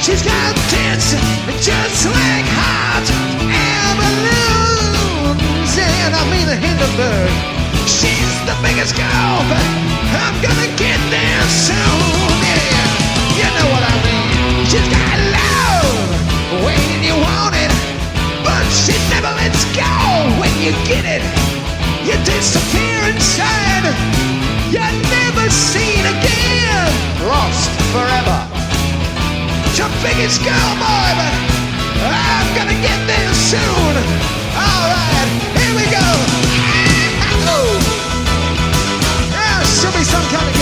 She's 0.00 0.22
got 0.22 0.54
tits 0.70 1.12
just 1.60 2.06
like 2.06 2.46
hot 2.54 3.04
air 3.44 3.88
balloons. 3.98 5.72
And 5.76 6.14
I 6.14 6.22
mean 6.30 6.48
a 6.48 6.56
Hindenburg. 6.56 7.32
She's 7.88 8.32
the 8.46 8.56
biggest 8.62 8.96
girl, 8.96 9.36
but 9.48 9.64
I'm 10.12 10.36
gonna 10.40 10.70
get 10.76 11.00
there 11.10 11.44
soon. 11.48 12.00
Yeah, 12.44 12.88
you 13.36 13.48
know 13.56 13.68
what 13.72 13.84
I 13.84 13.94
mean. 14.04 14.64
She's 14.68 14.88
got 14.88 15.16
love 15.34 16.64
when 16.64 17.02
you 17.02 17.16
want 17.16 17.54
it. 17.56 17.72
But 18.44 18.64
she 18.70 18.94
never 19.12 19.32
lets 19.34 19.64
go 19.76 19.92
when 20.40 20.52
you 20.60 20.72
get 20.86 21.04
it. 21.04 21.24
You 22.06 22.16
disappear 22.24 22.97
inside. 23.08 23.88
You're 24.68 24.96
never 25.08 25.48
seen 25.48 26.04
again. 26.04 26.88
Lost 27.24 27.72
forever. 27.92 28.38
Your 29.76 29.88
biggest 30.04 30.44
girl, 30.44 30.72
boy, 30.76 31.10
but 31.16 31.32
I'm 32.12 32.48
gonna 32.54 32.78
get 32.84 32.98
there 33.08 33.32
soon. 33.32 33.94
Alright, 34.52 35.28
here 35.56 35.74
we 35.78 35.86
go. 35.88 36.08
Oh. 37.48 37.72
There 39.32 39.64
should 39.64 39.94
be 39.96 40.04
some 40.04 40.24
of 40.28 40.57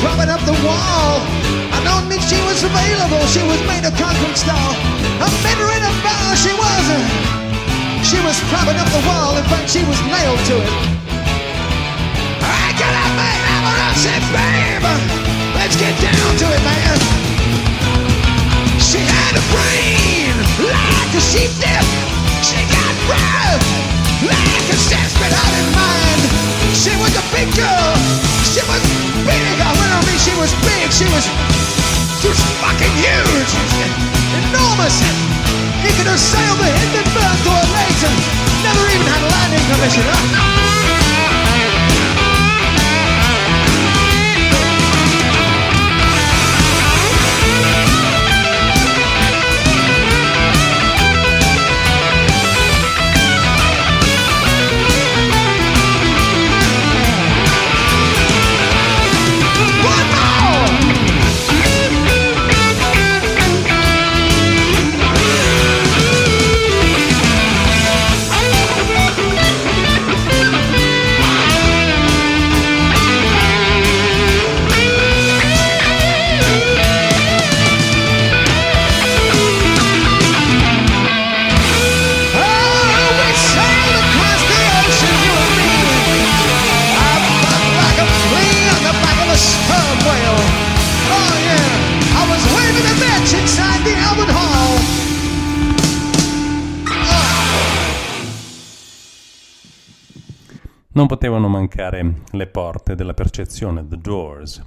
propping 0.00 0.30
up 0.30 0.40
the 0.48 0.56
wall. 0.64 1.20
I 1.72 1.80
don't 1.84 2.08
think 2.08 2.22
she 2.24 2.38
was 2.48 2.62
available. 2.64 3.20
She 3.28 3.42
was 3.44 3.60
made 3.68 3.84
of 3.84 3.94
concrete 3.96 4.36
stall. 4.36 4.72
I 5.20 5.28
met 5.44 5.56
her 5.60 5.70
in 5.76 5.82
a 5.84 5.94
bar. 6.04 6.36
She 6.36 6.52
was. 6.56 6.84
uh, 6.90 7.00
She 8.04 8.18
was 8.24 8.36
propping 8.50 8.76
up 8.80 8.88
the 8.90 9.02
wall. 9.06 9.36
In 9.36 9.44
fact, 9.52 9.68
she 9.70 9.84
was 9.84 9.98
nailed 10.08 10.40
to 10.50 10.56
it. 10.56 10.72
I 12.40 12.72
got 12.80 12.92
my 13.20 13.32
hammer 13.44 13.76
and 13.76 13.96
said, 14.00 14.22
"Babe, 14.34 14.84
let's 15.56 15.76
get 15.76 15.94
down 16.00 16.30
to 16.42 16.46
it, 16.48 16.62
man." 16.64 16.96
She 18.80 18.98
had 19.04 19.34
a 19.36 19.44
brain 19.54 20.34
like 20.64 21.12
a 21.14 21.22
sheep 21.22 21.52
dip. 21.62 21.86
She 22.42 22.58
got 22.72 22.92
breath 23.06 23.64
like 24.24 24.66
a 24.74 24.78
desperate 24.90 25.34
out 25.42 25.54
in 25.60 25.66
mind. 25.76 26.20
She 26.74 26.92
was 26.98 27.12
a 27.14 27.24
big 27.36 27.48
girl. 27.54 27.94
She 28.50 28.62
was 28.66 28.82
She 30.20 30.36
was 30.36 30.52
big. 30.60 30.92
She 30.92 31.08
was. 31.08 31.24
She 32.20 32.28
was 32.28 32.40
fucking 32.60 32.92
huge. 33.00 33.52
Enormous. 34.36 35.00
You 35.80 35.90
could 35.96 36.08
have 36.12 36.20
sailed 36.20 36.58
the 36.60 36.68
Hindenburg 36.68 37.36
to 37.44 37.50
her 37.50 37.68
legs 37.72 38.04
and 38.04 38.16
never 38.62 38.84
even 38.92 39.06
had 39.08 39.22
a 39.24 39.30
landing 39.32 39.64
permission. 39.72 40.66
Non 101.00 101.08
potevano 101.08 101.48
mancare 101.48 102.16
le 102.32 102.46
porte 102.46 102.94
della 102.94 103.14
percezione, 103.14 103.88
The 103.88 103.96
Doors, 103.96 104.62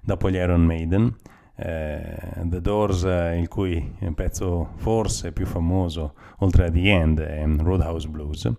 dopo 0.00 0.30
gli 0.30 0.36
Iron 0.36 0.62
Maiden. 0.62 1.14
eh, 1.56 2.16
The 2.44 2.62
Doors, 2.62 3.04
eh, 3.04 3.38
il 3.38 3.48
cui 3.48 3.94
pezzo 4.14 4.70
forse 4.76 5.32
più 5.32 5.44
famoso, 5.44 6.14
oltre 6.38 6.68
a 6.68 6.70
The 6.70 6.90
End, 6.90 7.20
è 7.20 7.44
Roadhouse 7.58 8.08
Blues. 8.08 8.50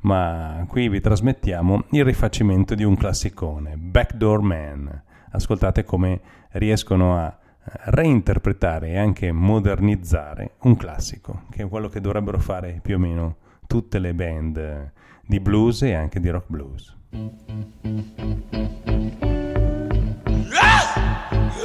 Ma 0.00 0.64
qui 0.66 0.88
vi 0.88 0.98
trasmettiamo 0.98 1.84
il 1.90 2.04
rifacimento 2.04 2.74
di 2.74 2.82
un 2.82 2.96
classicone, 2.96 3.76
Backdoor 3.76 4.40
Man. 4.40 5.02
Ascoltate 5.30 5.84
come 5.84 6.20
riescono 6.54 7.16
a 7.16 7.38
reinterpretare 7.84 8.88
e 8.88 8.98
anche 8.98 9.30
modernizzare 9.30 10.54
un 10.62 10.74
classico, 10.74 11.42
che 11.52 11.62
è 11.62 11.68
quello 11.68 11.88
che 11.88 12.00
dovrebbero 12.00 12.40
fare 12.40 12.80
più 12.82 12.96
o 12.96 12.98
meno 12.98 13.36
tutte 13.68 14.00
le 14.00 14.12
band 14.12 14.92
di 15.26 15.40
blues 15.40 15.82
e 15.82 15.94
anche 15.94 16.20
di 16.20 16.28
rock 16.28 16.46
blues. 16.48 16.94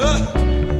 Oh 0.02 0.79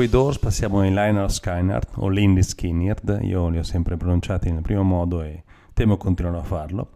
dopo 0.00 0.02
i 0.02 0.08
Doors 0.08 0.38
passiamo 0.38 0.82
in 0.82 0.94
Lionel 0.94 1.30
Skynard 1.30 1.88
o 1.96 2.08
Lindy 2.08 2.42
Skinnerd, 2.42 3.20
io 3.22 3.48
li 3.48 3.58
ho 3.58 3.62
sempre 3.62 3.96
pronunciati 3.96 4.50
nel 4.50 4.62
primo 4.62 4.82
modo 4.82 5.22
e 5.22 5.42
temo 5.74 5.96
continuerò 5.98 6.38
a 6.38 6.42
farlo, 6.42 6.90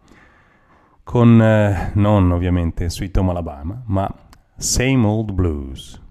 con 1.03 1.39
eh, 1.41 1.91
non 1.95 2.31
ovviamente 2.31 2.89
Sweet 2.89 3.15
Home 3.17 3.29
Alabama, 3.29 3.83
ma 3.87 4.11
Same 4.57 5.05
Old 5.05 5.33
Blues. 5.33 6.01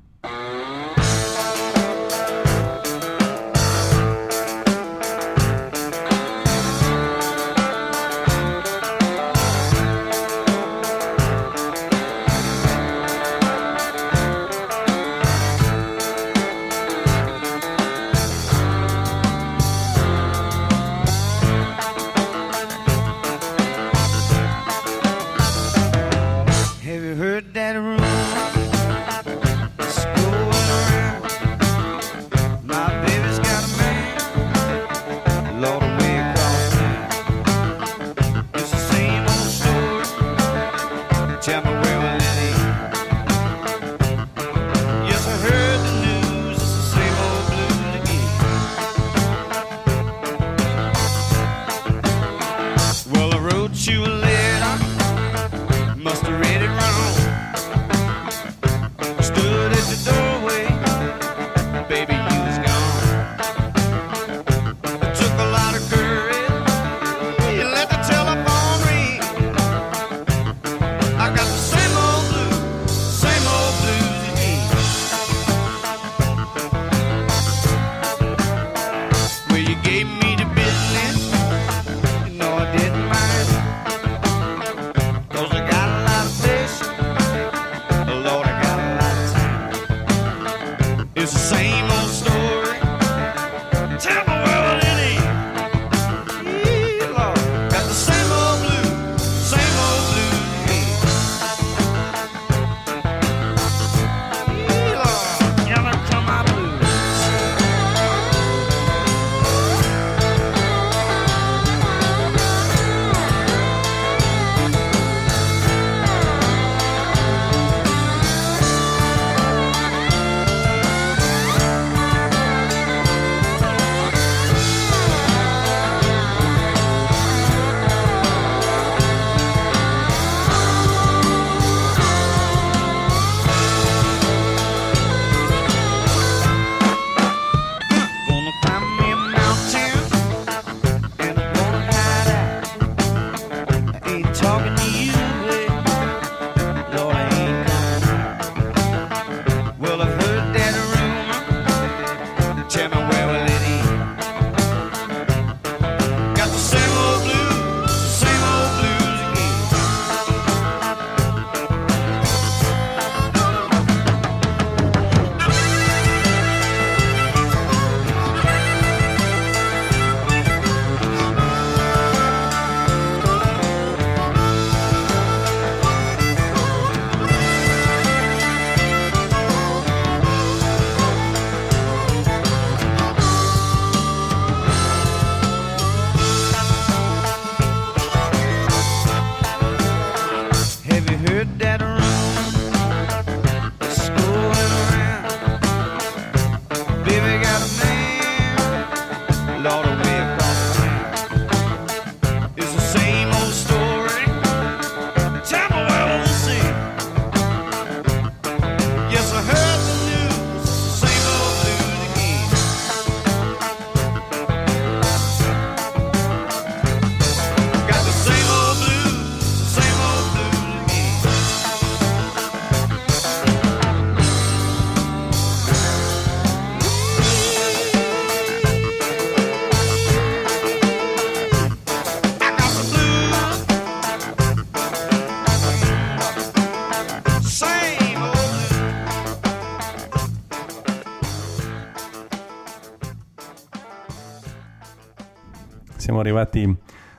Arrivati 246.25 246.75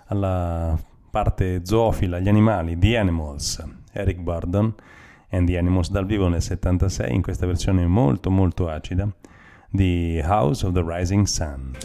alla 0.08 0.78
parte 1.12 1.62
zoofila, 1.64 2.20
gli 2.20 2.28
animali, 2.28 2.78
The 2.78 2.98
Animals, 2.98 3.64
Eric 3.94 4.20
Burdon 4.20 4.74
and 5.30 5.48
the 5.48 5.58
Animals 5.58 5.90
dal 5.90 6.06
vivo 6.06 6.28
nel 6.28 6.42
76 6.42 7.14
in 7.14 7.22
questa 7.22 7.46
versione 7.46 7.86
molto 7.86 8.30
molto 8.30 8.68
acida 8.68 9.08
di 9.70 10.20
House 10.24 10.66
of 10.66 10.74
the 10.74 10.84
Rising 10.86 11.26
Sun. 11.26 11.85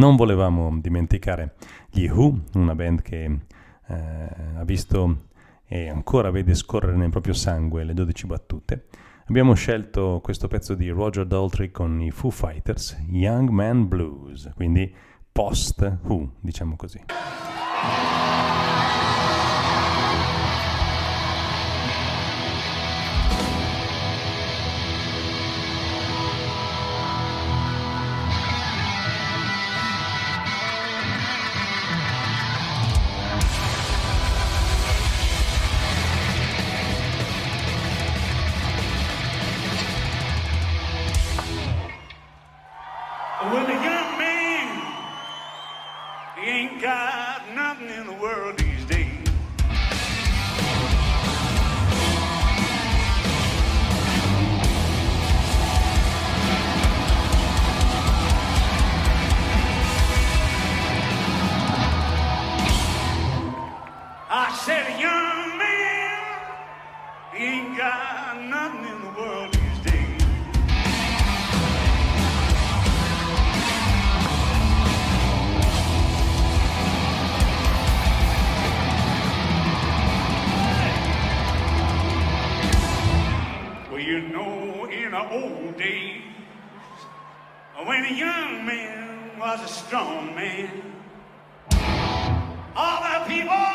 Non 0.00 0.16
volevamo 0.16 0.78
dimenticare 0.80 1.56
gli 1.90 2.08
Who, 2.08 2.44
una 2.54 2.74
band 2.74 3.02
che 3.02 3.24
eh, 3.86 4.28
ha 4.56 4.64
visto 4.64 5.26
e 5.66 5.90
ancora 5.90 6.30
vede 6.30 6.54
scorrere 6.54 6.96
nel 6.96 7.10
proprio 7.10 7.34
sangue 7.34 7.84
le 7.84 7.92
12 7.92 8.26
battute. 8.26 8.86
Abbiamo 9.26 9.52
scelto 9.52 10.20
questo 10.22 10.48
pezzo 10.48 10.72
di 10.72 10.88
Roger 10.88 11.26
Daltrey 11.26 11.70
con 11.70 12.00
i 12.00 12.10
Foo 12.10 12.30
Fighters, 12.30 12.96
Young 13.10 13.50
Man 13.50 13.88
Blues, 13.88 14.50
quindi 14.54 14.90
post 15.30 15.98
Who, 16.04 16.30
diciamo 16.40 16.76
così. 16.76 17.49
Ain't 46.42 46.80
got 46.80 47.54
nothing 47.54 47.90
in 47.90 48.06
the 48.06 48.12
world 48.14 48.69
you 84.10 84.22
know, 84.22 84.86
in 84.86 85.12
the 85.12 85.30
old 85.30 85.78
days, 85.78 86.22
when 87.84 88.04
a 88.06 88.12
young 88.12 88.66
man 88.66 89.38
was 89.38 89.60
a 89.62 89.68
strong 89.68 90.34
man, 90.34 90.68
all 92.74 93.02
the 93.02 93.24
people, 93.28 93.66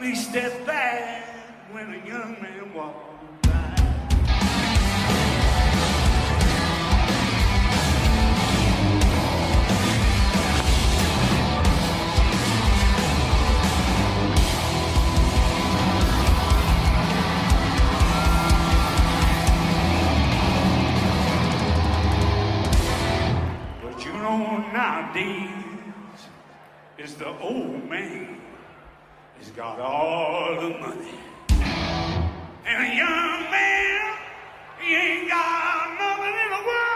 we 0.00 0.16
stepped 0.16 0.66
back 0.66 1.24
when 1.70 1.94
a 1.94 2.04
young 2.04 2.32
man 2.42 2.74
walked 2.74 3.11
Nowadays 24.32 25.50
is 26.96 27.14
the 27.16 27.38
old 27.38 27.90
man. 27.90 28.40
He's 29.38 29.50
got 29.50 29.78
all 29.78 30.54
the 30.54 30.70
money. 30.70 31.18
And 32.64 32.82
a 32.82 32.96
young 32.96 33.50
man, 33.50 34.16
he 34.80 34.94
ain't 34.94 35.28
got 35.28 35.98
nothing 35.98 36.34
in 36.44 36.50
the 36.50 36.66
world 36.66 36.91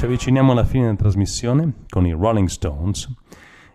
Ci 0.00 0.06
avviciniamo 0.06 0.52
alla 0.52 0.64
fine 0.64 0.84
della 0.84 0.96
trasmissione 0.96 1.74
con 1.90 2.06
i 2.06 2.12
Rolling 2.12 2.48
Stones 2.48 3.06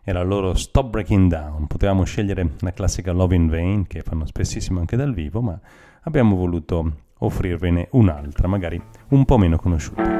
e 0.03 0.11
la 0.11 0.23
loro 0.23 0.55
Stop 0.55 0.89
Breaking 0.89 1.29
Down. 1.29 1.67
Potevamo 1.67 2.03
scegliere 2.03 2.53
la 2.61 2.71
classica 2.71 3.11
Love 3.11 3.35
in 3.35 3.47
Vain, 3.47 3.85
che 3.85 4.01
fanno 4.01 4.25
spessissimo 4.25 4.79
anche 4.79 4.95
dal 4.95 5.13
vivo, 5.13 5.41
ma 5.41 5.59
abbiamo 6.01 6.35
voluto 6.35 6.93
offrirvene 7.19 7.89
un'altra, 7.91 8.47
magari 8.47 8.81
un 9.09 9.23
po' 9.23 9.37
meno 9.37 9.57
conosciuta. 9.57 10.14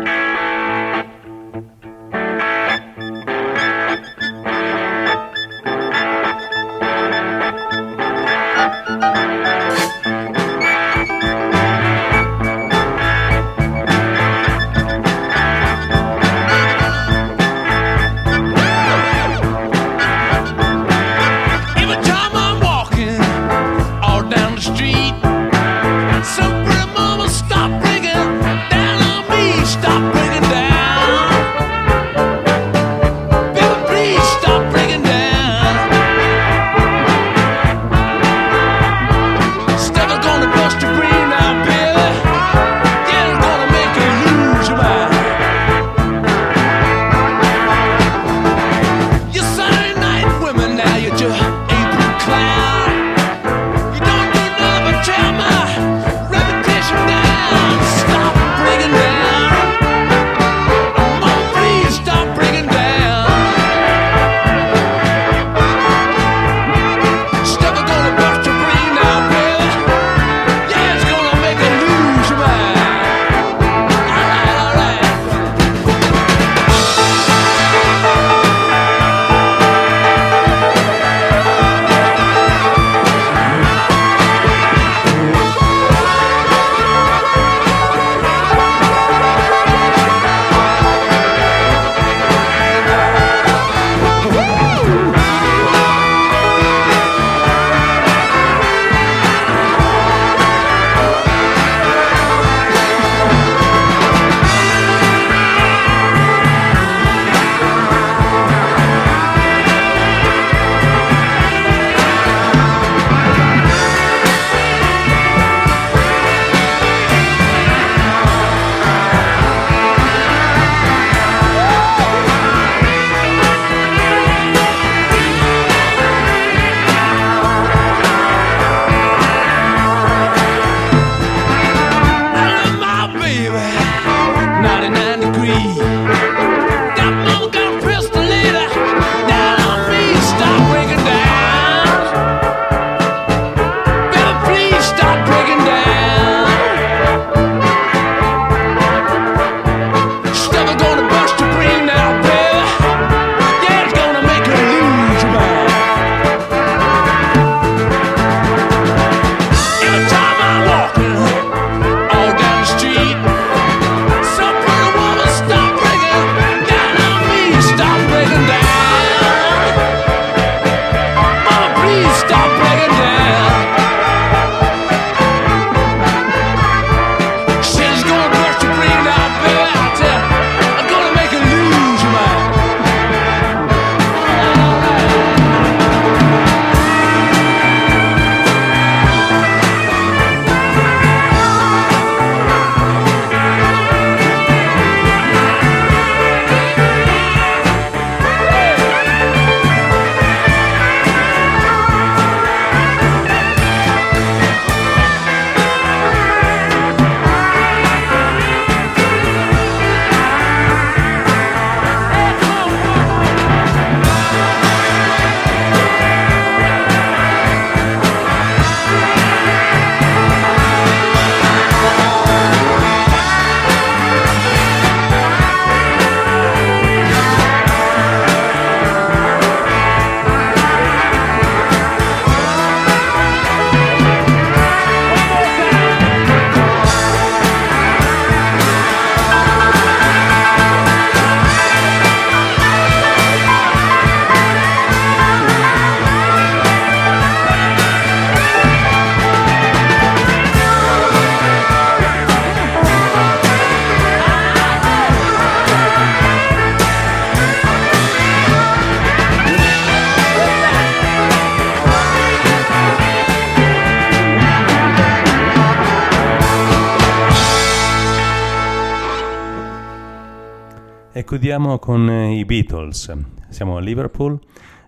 Chiudiamo 271.36 271.80
con 271.80 272.10
eh, 272.10 272.38
i 272.38 272.46
Beatles. 272.46 273.14
Siamo 273.50 273.76
a 273.76 273.82
Liverpool, 273.82 274.40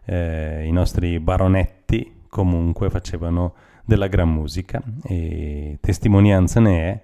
eh, 0.06 0.65
i 0.65 0.72
nostri 0.72 1.19
baronetti 1.19 2.22
comunque 2.30 2.90
facevano 2.90 3.53
della 3.84 4.07
gran 4.07 4.30
musica 4.30 4.82
e 5.03 5.78
testimonianza 5.82 6.61
ne 6.61 6.80
è 6.80 7.02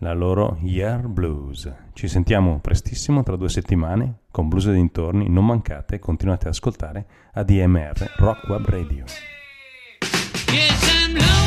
la 0.00 0.12
loro 0.12 0.58
Year 0.60 1.08
Blues. 1.08 1.72
Ci 1.94 2.06
sentiamo 2.06 2.58
prestissimo 2.60 3.22
tra 3.22 3.36
due 3.36 3.48
settimane 3.48 4.24
con 4.30 4.48
Blues 4.48 4.66
e 4.66 4.74
dintorni, 4.74 5.26
non 5.26 5.46
mancate, 5.46 5.98
continuate 5.98 6.48
ad 6.48 6.52
ascoltare 6.52 7.06
ADMR 7.32 8.12
Rock 8.18 8.46
Web 8.46 8.66
Radio. 8.66 9.04
Yes, 10.52 11.41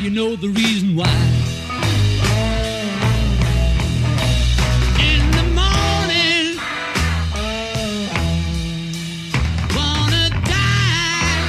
you 0.00 0.10
know 0.10 0.34
the 0.36 0.48
reason 0.48 0.96
why. 0.96 1.04
In 4.98 5.30
the 5.36 5.44
morning, 5.60 6.58
wanna 9.76 10.30
die. 10.48 11.42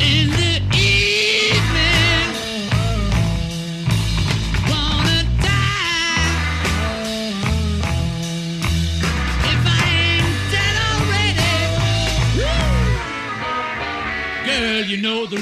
In 0.00 0.28
the 0.40 0.54
evening, 0.76 2.28
wanna 4.70 5.20
die. 5.40 6.32
If 9.52 9.62
I 9.66 9.82
ain't 10.04 10.34
dead 10.52 10.76
already, 10.90 11.54
girl, 14.46 14.82
you 14.90 14.96
know 15.02 15.26
the 15.26 15.36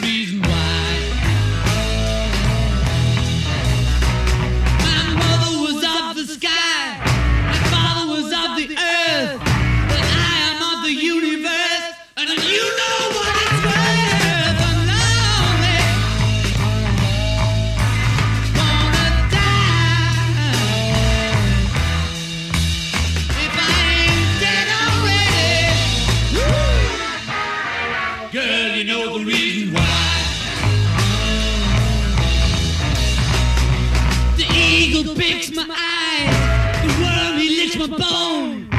eagle 35.49 35.63
picks 35.63 35.69
my 35.69 35.75
eye. 35.77 36.83
The 36.83 36.89
worm, 37.03 37.39
he 37.39 37.49
licks 37.57 37.77
my 37.77 37.87
bone. 37.87 38.74